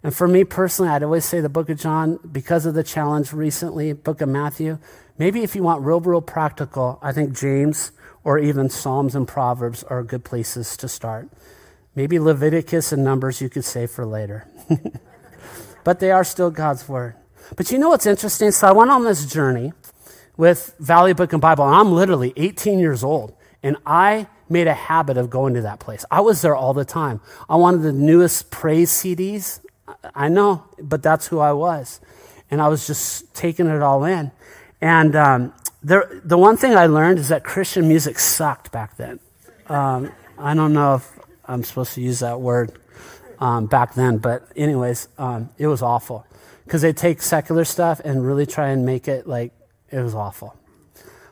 [0.04, 3.32] And for me personally, I'd always say the book of John, because of the challenge
[3.32, 4.78] recently, book of Matthew.
[5.18, 7.90] Maybe if you want real, real practical, I think James
[8.22, 11.28] or even Psalms and Proverbs are good places to start.
[11.96, 14.46] Maybe Leviticus and Numbers you could save for later.
[15.84, 17.16] but they are still God's word.
[17.56, 18.50] But you know what's interesting?
[18.50, 19.72] So I went on this journey
[20.38, 25.18] with Valley Book and Bible, I'm literally 18 years old, and I made a habit
[25.18, 26.06] of going to that place.
[26.10, 27.20] I was there all the time.
[27.50, 29.60] I wanted the newest praise CDs.
[30.14, 32.00] I know, but that's who I was.
[32.50, 34.30] And I was just taking it all in.
[34.80, 39.18] And um, there, the one thing I learned is that Christian music sucked back then.
[39.66, 42.72] Um, I don't know if I'm supposed to use that word
[43.40, 46.24] um, back then, but, anyways, um, it was awful.
[46.68, 49.52] Because they take secular stuff and really try and make it like
[49.90, 50.54] it was awful.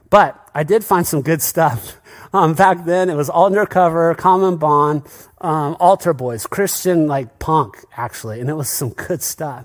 [0.08, 1.96] But I did find some good stuff.
[2.32, 5.04] Um, back then, it was Undercover, Common Bond,
[5.40, 9.64] um, Altar Boys, Christian like punk, actually, and it was some good stuff.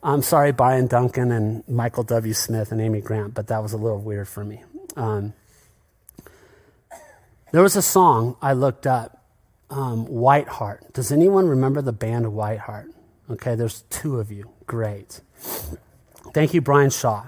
[0.00, 2.32] I'm sorry, Bryan Duncan and Michael W.
[2.34, 4.62] Smith and Amy Grant, but that was a little weird for me.
[4.94, 5.32] Um,
[7.50, 9.24] there was a song I looked up,
[9.70, 10.92] um, Whiteheart.
[10.92, 12.92] Does anyone remember the band Whiteheart?
[13.30, 14.53] Okay, there's two of you.
[14.66, 15.20] Great.
[16.32, 17.26] Thank you, Brian Shaw.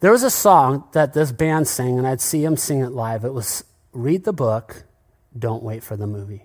[0.00, 3.24] There was a song that this band sang, and I'd see them sing it live.
[3.24, 4.84] It was Read the Book,
[5.36, 6.44] Don't Wait for the Movie.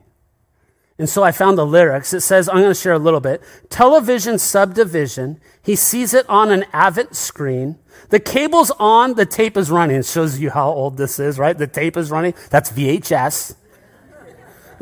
[0.97, 2.13] And so I found the lyrics.
[2.13, 3.41] It says, I'm going to share a little bit.
[3.69, 5.39] Television subdivision.
[5.62, 7.80] He sees it on an avid screen.
[8.10, 9.97] The cable's on, the tape is running.
[9.97, 11.58] It shows you how old this is, right?
[11.58, 12.36] The tape is running.
[12.52, 13.56] That's VHS.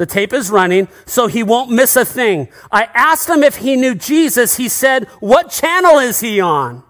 [0.02, 2.50] The tape is running, so he won't miss a thing.
[2.72, 4.58] I asked him if he knew Jesus.
[4.58, 6.82] He said, What channel is he on?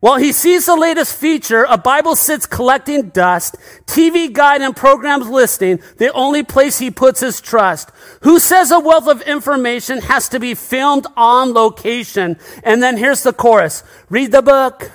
[0.00, 3.54] While he sees the latest feature, a Bible sits collecting dust,
[3.86, 7.92] TV guide and programs listing, the only place he puts his trust.
[8.22, 12.38] Who says a wealth of information has to be filmed on location?
[12.64, 13.84] And then here's the chorus.
[14.08, 14.90] Read the book.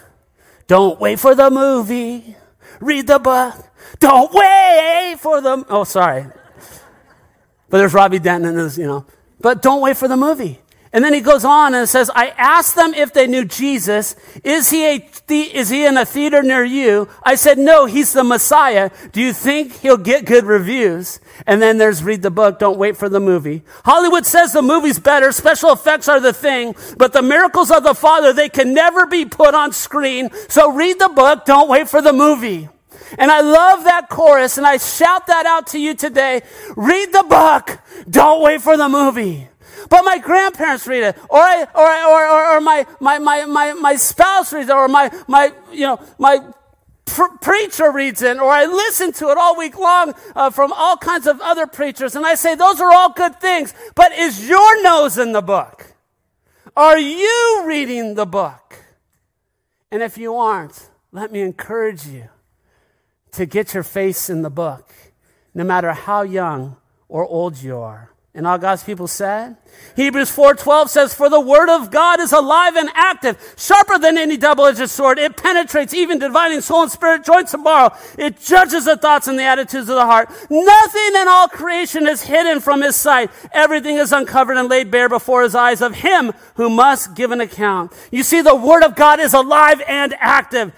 [0.68, 2.36] Don't wait for the movie.
[2.82, 3.56] Read the book.
[4.00, 6.26] Don't wait for the, oh, sorry.
[7.70, 9.06] But there's Robbie Denton and this, you know.
[9.40, 10.60] But don't wait for the movie.
[10.96, 14.16] And then he goes on and says, I asked them if they knew Jesus.
[14.46, 17.10] Is he, a the- is he in a theater near you?
[17.22, 18.92] I said, no, he's the Messiah.
[19.12, 21.20] Do you think he'll get good reviews?
[21.46, 23.64] And then there's read the book, don't wait for the movie.
[23.84, 27.94] Hollywood says the movie's better, special effects are the thing, but the miracles of the
[27.94, 30.30] Father, they can never be put on screen.
[30.48, 32.70] So read the book, don't wait for the movie.
[33.18, 36.42] And I love that chorus and I shout that out to you today.
[36.76, 39.48] Read the book, don't wait for the movie.
[39.90, 43.74] But my grandparents read it, or I, or, or, or, or my, my, my, my,
[43.74, 46.40] my spouse reads it, or my, my, you know, my
[47.06, 50.98] pr- preacher reads it, or I listen to it all week long uh, from all
[50.98, 54.82] kinds of other preachers, and I say, those are all good things, but is your
[54.82, 55.94] nose in the book?
[56.76, 58.78] Are you reading the book?
[59.92, 62.30] And if you aren't, let me encourage you
[63.36, 64.94] to get your face in the book,
[65.54, 68.12] no matter how young or old you are.
[68.38, 69.56] And all God's people said?
[69.96, 74.36] Hebrews 4:12 says for the word of God is alive and active, sharper than any
[74.36, 75.18] double-edged sword.
[75.18, 77.96] It penetrates even dividing soul and spirit, joints and marrow.
[78.18, 80.30] It judges the thoughts and the attitudes of the heart.
[80.50, 83.32] Nothing in all creation is hidden from his sight.
[83.54, 87.40] Everything is uncovered and laid bare before his eyes of him who must give an
[87.40, 87.94] account.
[88.12, 90.74] You see the word of God is alive and active.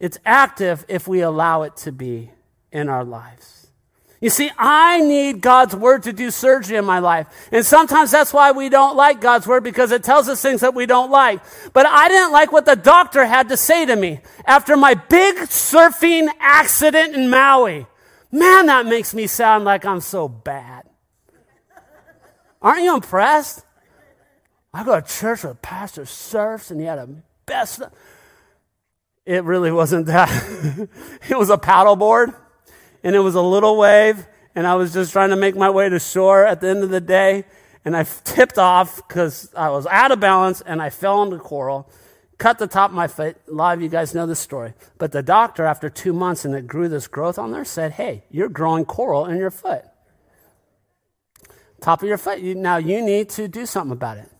[0.00, 2.30] It's active if we allow it to be
[2.72, 3.64] in our lives.
[4.20, 7.26] You see, I need God's word to do surgery in my life.
[7.52, 10.74] And sometimes that's why we don't like God's word because it tells us things that
[10.74, 11.42] we don't like.
[11.74, 15.36] But I didn't like what the doctor had to say to me after my big
[15.36, 17.86] surfing accident in Maui.
[18.32, 20.88] Man, that makes me sound like I'm so bad.
[22.62, 23.62] Aren't you impressed?
[24.72, 27.08] I go to church where the pastor surfs and he had a
[27.44, 27.82] best.
[29.26, 30.30] It really wasn't that.
[31.28, 32.34] it was a paddleboard
[33.02, 35.88] and it was a little wave and I was just trying to make my way
[35.88, 37.44] to shore at the end of the day
[37.84, 41.90] and I tipped off because I was out of balance and I fell into coral,
[42.38, 43.36] cut the top of my foot.
[43.48, 44.72] A lot of you guys know this story.
[44.98, 48.24] But the doctor, after two months and it grew this growth on there, said, Hey,
[48.30, 49.84] you're growing coral in your foot.
[51.80, 52.42] Top of your foot.
[52.42, 54.30] Now you need to do something about it.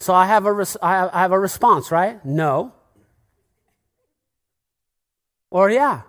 [0.00, 2.24] So I have, a res- I have a response, right?
[2.24, 2.72] No.
[5.54, 6.02] Or yeah.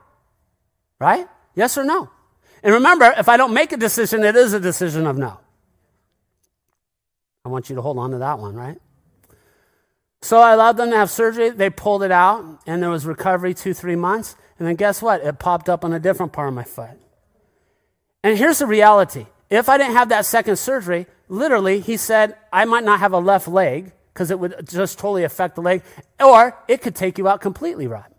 [1.00, 1.28] Right?
[1.54, 2.10] Yes or no?
[2.64, 5.40] And remember, if I don't make a decision, it is a decision of no.
[7.46, 8.80] I want you to hold on to that one, right?
[10.24, 11.52] So I allowed them to have surgery.
[11.52, 14.36] They pulled it out, and there was recovery two, three months.
[14.58, 15.22] And then guess what?
[15.22, 16.98] It popped up on a different part of my foot.
[18.24, 22.66] And here's the reality if I didn't have that second surgery, literally, he said, I
[22.66, 25.84] might not have a left leg because it would just totally affect the leg,
[26.20, 28.15] or it could take you out completely, Rod.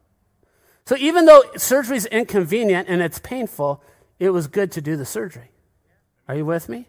[0.87, 3.83] So even though surgery is inconvenient and it's painful,
[4.19, 5.51] it was good to do the surgery.
[6.29, 6.89] Are you with me?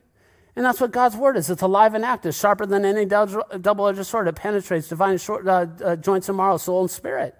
[0.56, 1.50] And that's what God's word is.
[1.50, 4.28] It's alive and active, sharper than any double edged sword.
[4.28, 7.36] It penetrates divine short, uh, uh, joints and marrow, soul and spirit.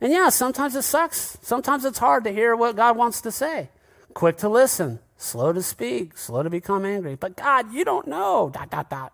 [0.00, 1.38] And yeah, sometimes it sucks.
[1.42, 3.70] Sometimes it's hard to hear what God wants to say.
[4.14, 7.14] Quick to listen, slow to speak, slow to become angry.
[7.14, 8.50] But God, you don't know.
[8.52, 9.12] Dot, dot, dot.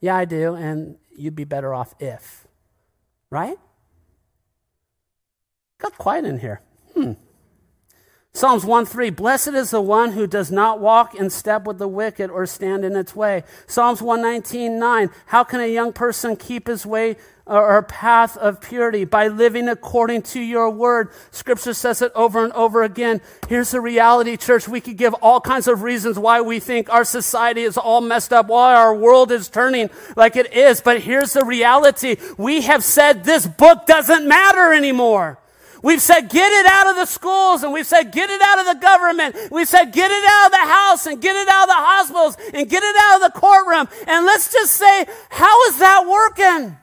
[0.00, 0.54] Yeah, I do.
[0.54, 2.46] And you'd be better off if.
[3.30, 3.56] Right?
[5.82, 6.60] Got quiet in here.
[6.94, 7.14] Hmm.
[8.34, 11.88] Psalms 1 3, blessed is the one who does not walk in step with the
[11.88, 13.42] wicked or stand in its way.
[13.66, 17.16] Psalms 119 9, how can a young person keep his way
[17.46, 19.04] or path of purity?
[19.04, 21.10] By living according to your word.
[21.32, 23.20] Scripture says it over and over again.
[23.48, 24.68] Here's the reality, church.
[24.68, 28.32] We could give all kinds of reasons why we think our society is all messed
[28.32, 30.80] up, why our world is turning like it is.
[30.80, 32.18] But here's the reality.
[32.38, 35.40] We have said this book doesn't matter anymore.
[35.82, 38.66] We've said, get it out of the schools, and we've said, get it out of
[38.66, 39.36] the government.
[39.50, 42.36] We've said, get it out of the house, and get it out of the hospitals,
[42.54, 43.88] and get it out of the courtroom.
[44.06, 46.76] And let's just say, how is that working?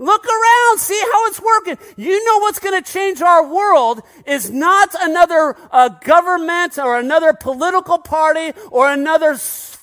[0.00, 1.76] Look around, see how it's working.
[1.96, 7.32] You know what's going to change our world is not another uh, government or another
[7.32, 9.36] political party or another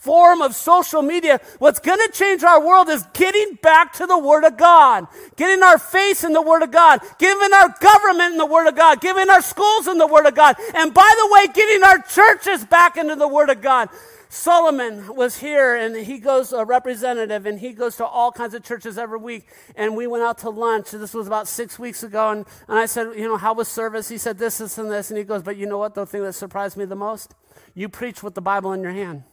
[0.06, 4.18] form of social media, what's going to change our world is getting back to the
[4.18, 8.38] Word of God, getting our face in the Word of God, giving our government in
[8.38, 11.34] the Word of God, giving our schools in the Word of God, and by the
[11.34, 13.90] way, getting our churches back into the Word of God.
[14.30, 18.64] Solomon was here and he goes a representative and he goes to all kinds of
[18.64, 20.92] churches every week and we went out to lunch.
[20.92, 24.10] This was about six weeks ago and, and i said you know how was service?
[24.10, 25.10] He said this this and this.
[25.10, 27.34] And he goes but you know what the thing that surprised me the most?
[27.76, 29.24] You preach with the bible in your hand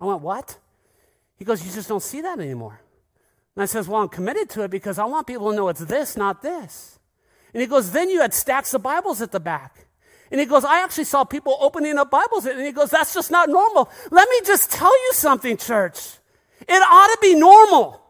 [0.00, 0.58] I went, What?
[1.36, 2.80] He goes, You just don't see that anymore.
[3.56, 5.80] And I says, Well, I'm committed to it because I want people to know it's
[5.80, 6.98] this, not this.
[7.52, 9.86] And he goes, Then you had stacks of Bibles at the back.
[10.30, 12.46] And he goes, I actually saw people opening up Bibles.
[12.46, 13.90] And he goes, That's just not normal.
[14.10, 15.98] Let me just tell you something, church.
[16.68, 18.00] It ought to be normal.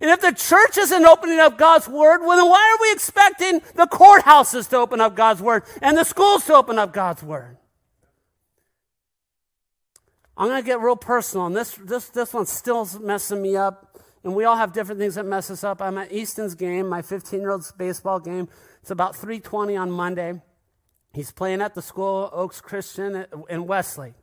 [0.00, 3.60] And if the church isn't opening up God's word, well, then why are we expecting
[3.74, 7.56] the courthouses to open up God's word and the schools to open up God's word?
[10.38, 14.00] I'm going to get real personal, and this, this, this one's still messing me up.
[14.22, 15.82] And we all have different things that mess us up.
[15.82, 18.48] I'm at Easton's game, my 15 year old's baseball game.
[18.80, 20.40] It's about 3:20 on Monday.
[21.12, 24.14] He's playing at the school, Oaks Christian in Wesley.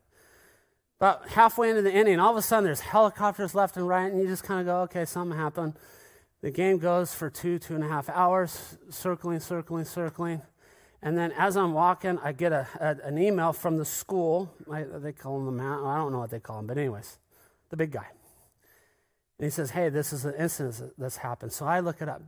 [1.00, 4.22] About halfway into the inning, all of a sudden there's helicopters left and right, and
[4.22, 5.74] you just kind of go, okay, something happened.
[6.42, 10.42] The game goes for two, two and a half hours, circling, circling, circling.
[11.02, 14.54] And then as I'm walking, I get a, a an email from the school.
[14.72, 15.84] I, they call him the man.
[15.84, 17.20] I don't know what they call him, but anyways,
[17.70, 18.08] the big guy.
[19.38, 22.22] And he says, "Hey, this is an incident that's happened." So I look it up.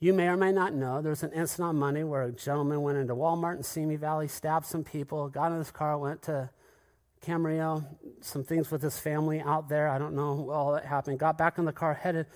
[0.00, 2.98] You may or may not know there's an incident on Monday where a gentleman went
[2.98, 6.50] into Walmart in Simi Valley, stabbed some people, got in his car, went to
[7.24, 7.84] Camarillo,
[8.20, 9.88] some things with his family out there.
[9.88, 11.18] I don't know all that happened.
[11.18, 12.26] Got back in the car, headed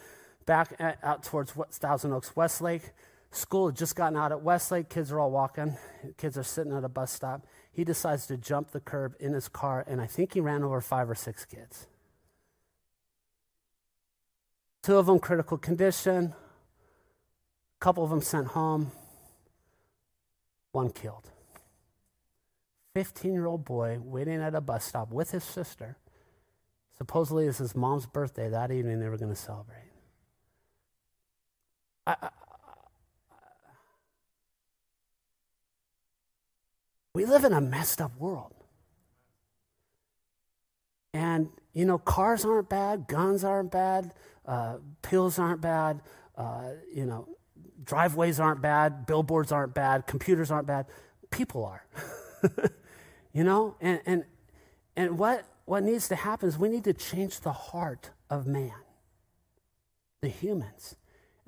[0.47, 2.93] back out towards Thousand Oaks Westlake.
[3.31, 4.89] School had just gotten out at Westlake.
[4.89, 5.77] Kids are all walking.
[6.17, 7.47] Kids are sitting at a bus stop.
[7.71, 10.81] He decides to jump the curb in his car, and I think he ran over
[10.81, 11.87] five or six kids.
[14.83, 18.93] Two of them critical condition, a couple of them sent home,
[20.73, 21.31] one killed.
[22.95, 25.99] 15 year old boy waiting at a bus stop with his sister.
[26.97, 29.93] Supposedly, it's his mom's birthday that evening they were going to celebrate.
[32.07, 32.31] I,
[37.19, 38.55] We live in a messed up world.
[41.13, 44.15] And you know, cars aren't bad, guns aren't bad,
[44.47, 46.01] uh, pills aren't bad,
[46.37, 47.27] uh, you know,
[47.83, 50.87] driveways aren't bad, billboards aren't bad, computers aren't bad.
[51.31, 51.85] People are.
[53.33, 53.75] you know?
[53.81, 54.25] And, and,
[54.95, 58.71] and what, what needs to happen is we need to change the heart of man,
[60.21, 60.95] the humans.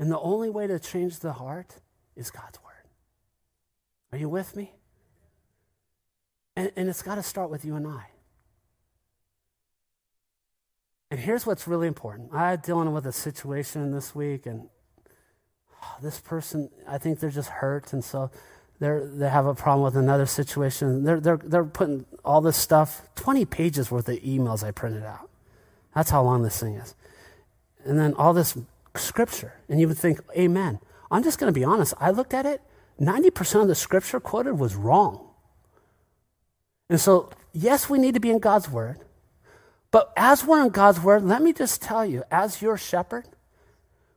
[0.00, 1.76] And the only way to change the heart
[2.16, 2.88] is God's word.
[4.10, 4.72] Are you with me?
[6.56, 8.06] And, and it's got to start with you and I.
[11.10, 12.30] And here's what's really important.
[12.32, 14.68] I had dealing with a situation this week, and
[15.82, 18.30] oh, this person, I think they're just hurt, and so
[18.78, 21.02] they're, they have a problem with another situation.
[21.02, 25.28] They're, they're, they're putting all this stuff, 20 pages worth of emails I printed out.
[25.94, 26.94] That's how long this thing is.
[27.84, 28.56] And then all this
[28.94, 30.78] scripture, and you would think, Amen.
[31.10, 31.92] I'm just going to be honest.
[31.98, 32.62] I looked at it,
[33.00, 35.29] 90% of the scripture quoted was wrong.
[36.90, 38.98] And so, yes, we need to be in God's word.
[39.92, 43.26] But as we're in God's word, let me just tell you, as your shepherd,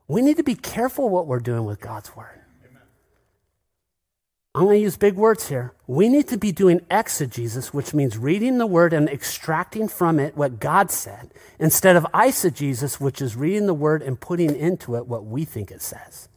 [0.08, 2.42] we need to be careful what we're doing with God's word.
[4.56, 5.74] I'm going to use big words here.
[5.88, 10.38] We need to be doing exegesis, which means reading the word and extracting from it
[10.38, 15.08] what God said, instead of eisegesis, which is reading the word and putting into it
[15.08, 16.28] what we think it says.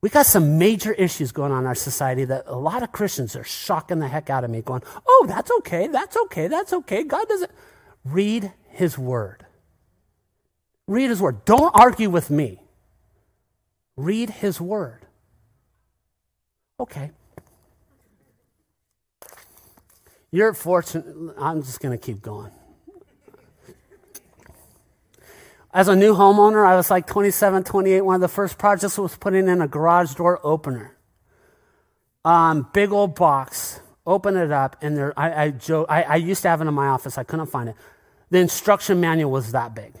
[0.00, 3.34] We got some major issues going on in our society that a lot of Christians
[3.34, 7.02] are shocking the heck out of me, going, Oh, that's okay, that's okay, that's okay.
[7.02, 7.50] God doesn't.
[8.04, 9.44] Read his word.
[10.86, 11.44] Read his word.
[11.44, 12.62] Don't argue with me.
[13.96, 15.04] Read his word.
[16.80, 17.10] Okay.
[20.30, 21.34] You're fortunate.
[21.38, 22.52] I'm just going to keep going.
[25.72, 28.00] As a new homeowner, I was like 27, 28.
[28.00, 30.96] One of the first projects was putting in a garage door opener.
[32.24, 33.80] Um, big old box.
[34.06, 36.72] Open it up, and there, I, I, joke, I, I used to have it in
[36.72, 37.18] my office.
[37.18, 37.74] I couldn't find it.
[38.30, 39.92] The instruction manual was that big.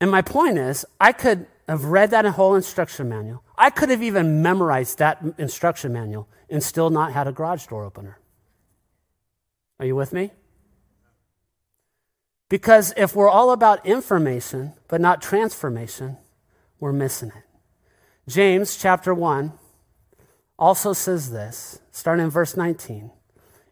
[0.00, 3.44] And my point is, I could have read that whole instruction manual.
[3.56, 7.84] I could have even memorized that instruction manual and still not had a garage door
[7.84, 8.18] opener.
[9.78, 10.32] Are you with me?
[12.48, 16.16] Because if we're all about information but not transformation,
[16.80, 17.44] we're missing it.
[18.26, 19.52] James chapter 1
[20.58, 23.10] also says this, starting in verse 19.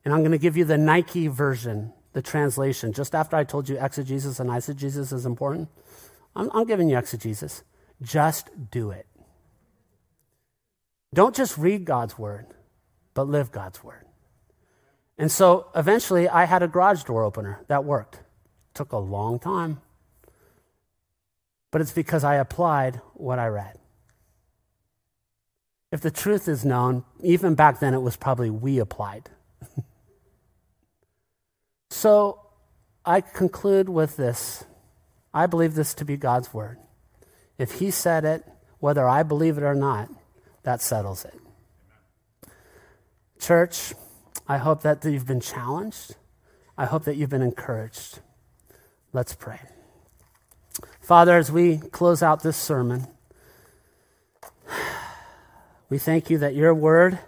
[0.05, 2.93] And I'm going to give you the Nike version, the translation.
[2.93, 5.68] Just after I told you exegesis and eisegesis is important,
[6.35, 7.64] I'm, I'm giving you exegesis.
[8.03, 9.07] Just do it.
[11.12, 12.47] Don't just read God's word,
[13.14, 14.05] but live God's word.
[15.18, 18.20] And so eventually I had a garage door opener that worked.
[18.77, 19.81] Took a long time.
[21.70, 23.79] But it's because I applied what I read.
[25.91, 29.31] If the truth is known, even back then it was probably we applied.
[31.91, 32.41] so
[33.03, 34.64] I conclude with this.
[35.33, 36.77] I believe this to be God's word.
[37.57, 38.45] If He said it,
[38.79, 40.11] whether I believe it or not,
[40.64, 41.41] that settles it.
[43.41, 43.95] Church,
[44.47, 46.16] I hope that you've been challenged.
[46.77, 48.20] I hope that you've been encouraged.
[49.17, 49.61] Let's pray.
[51.01, 53.07] Father, as we close out this sermon,
[55.89, 57.19] we thank you that your word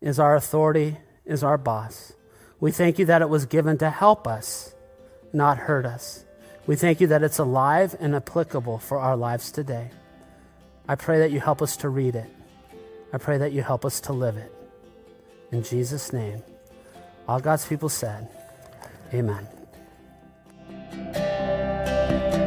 [0.00, 0.96] is our authority,
[1.26, 2.14] is our boss.
[2.58, 4.72] We thank you that it was given to help us,
[5.30, 6.24] not hurt us.
[6.66, 9.90] We thank you that it's alive and applicable for our lives today.
[10.88, 12.30] I pray that you help us to read it.
[13.12, 14.50] I pray that you help us to live it.
[15.52, 16.42] In Jesus' name,
[17.28, 18.26] all God's people said,
[19.12, 19.46] Amen.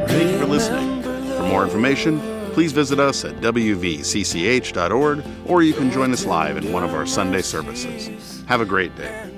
[0.08, 1.02] Thank you for listening.
[1.04, 2.20] For more information,
[2.54, 7.06] please visit us at wvcch.org or you can join us live in one of our
[7.06, 8.44] Sunday services.
[8.48, 9.37] Have a great day.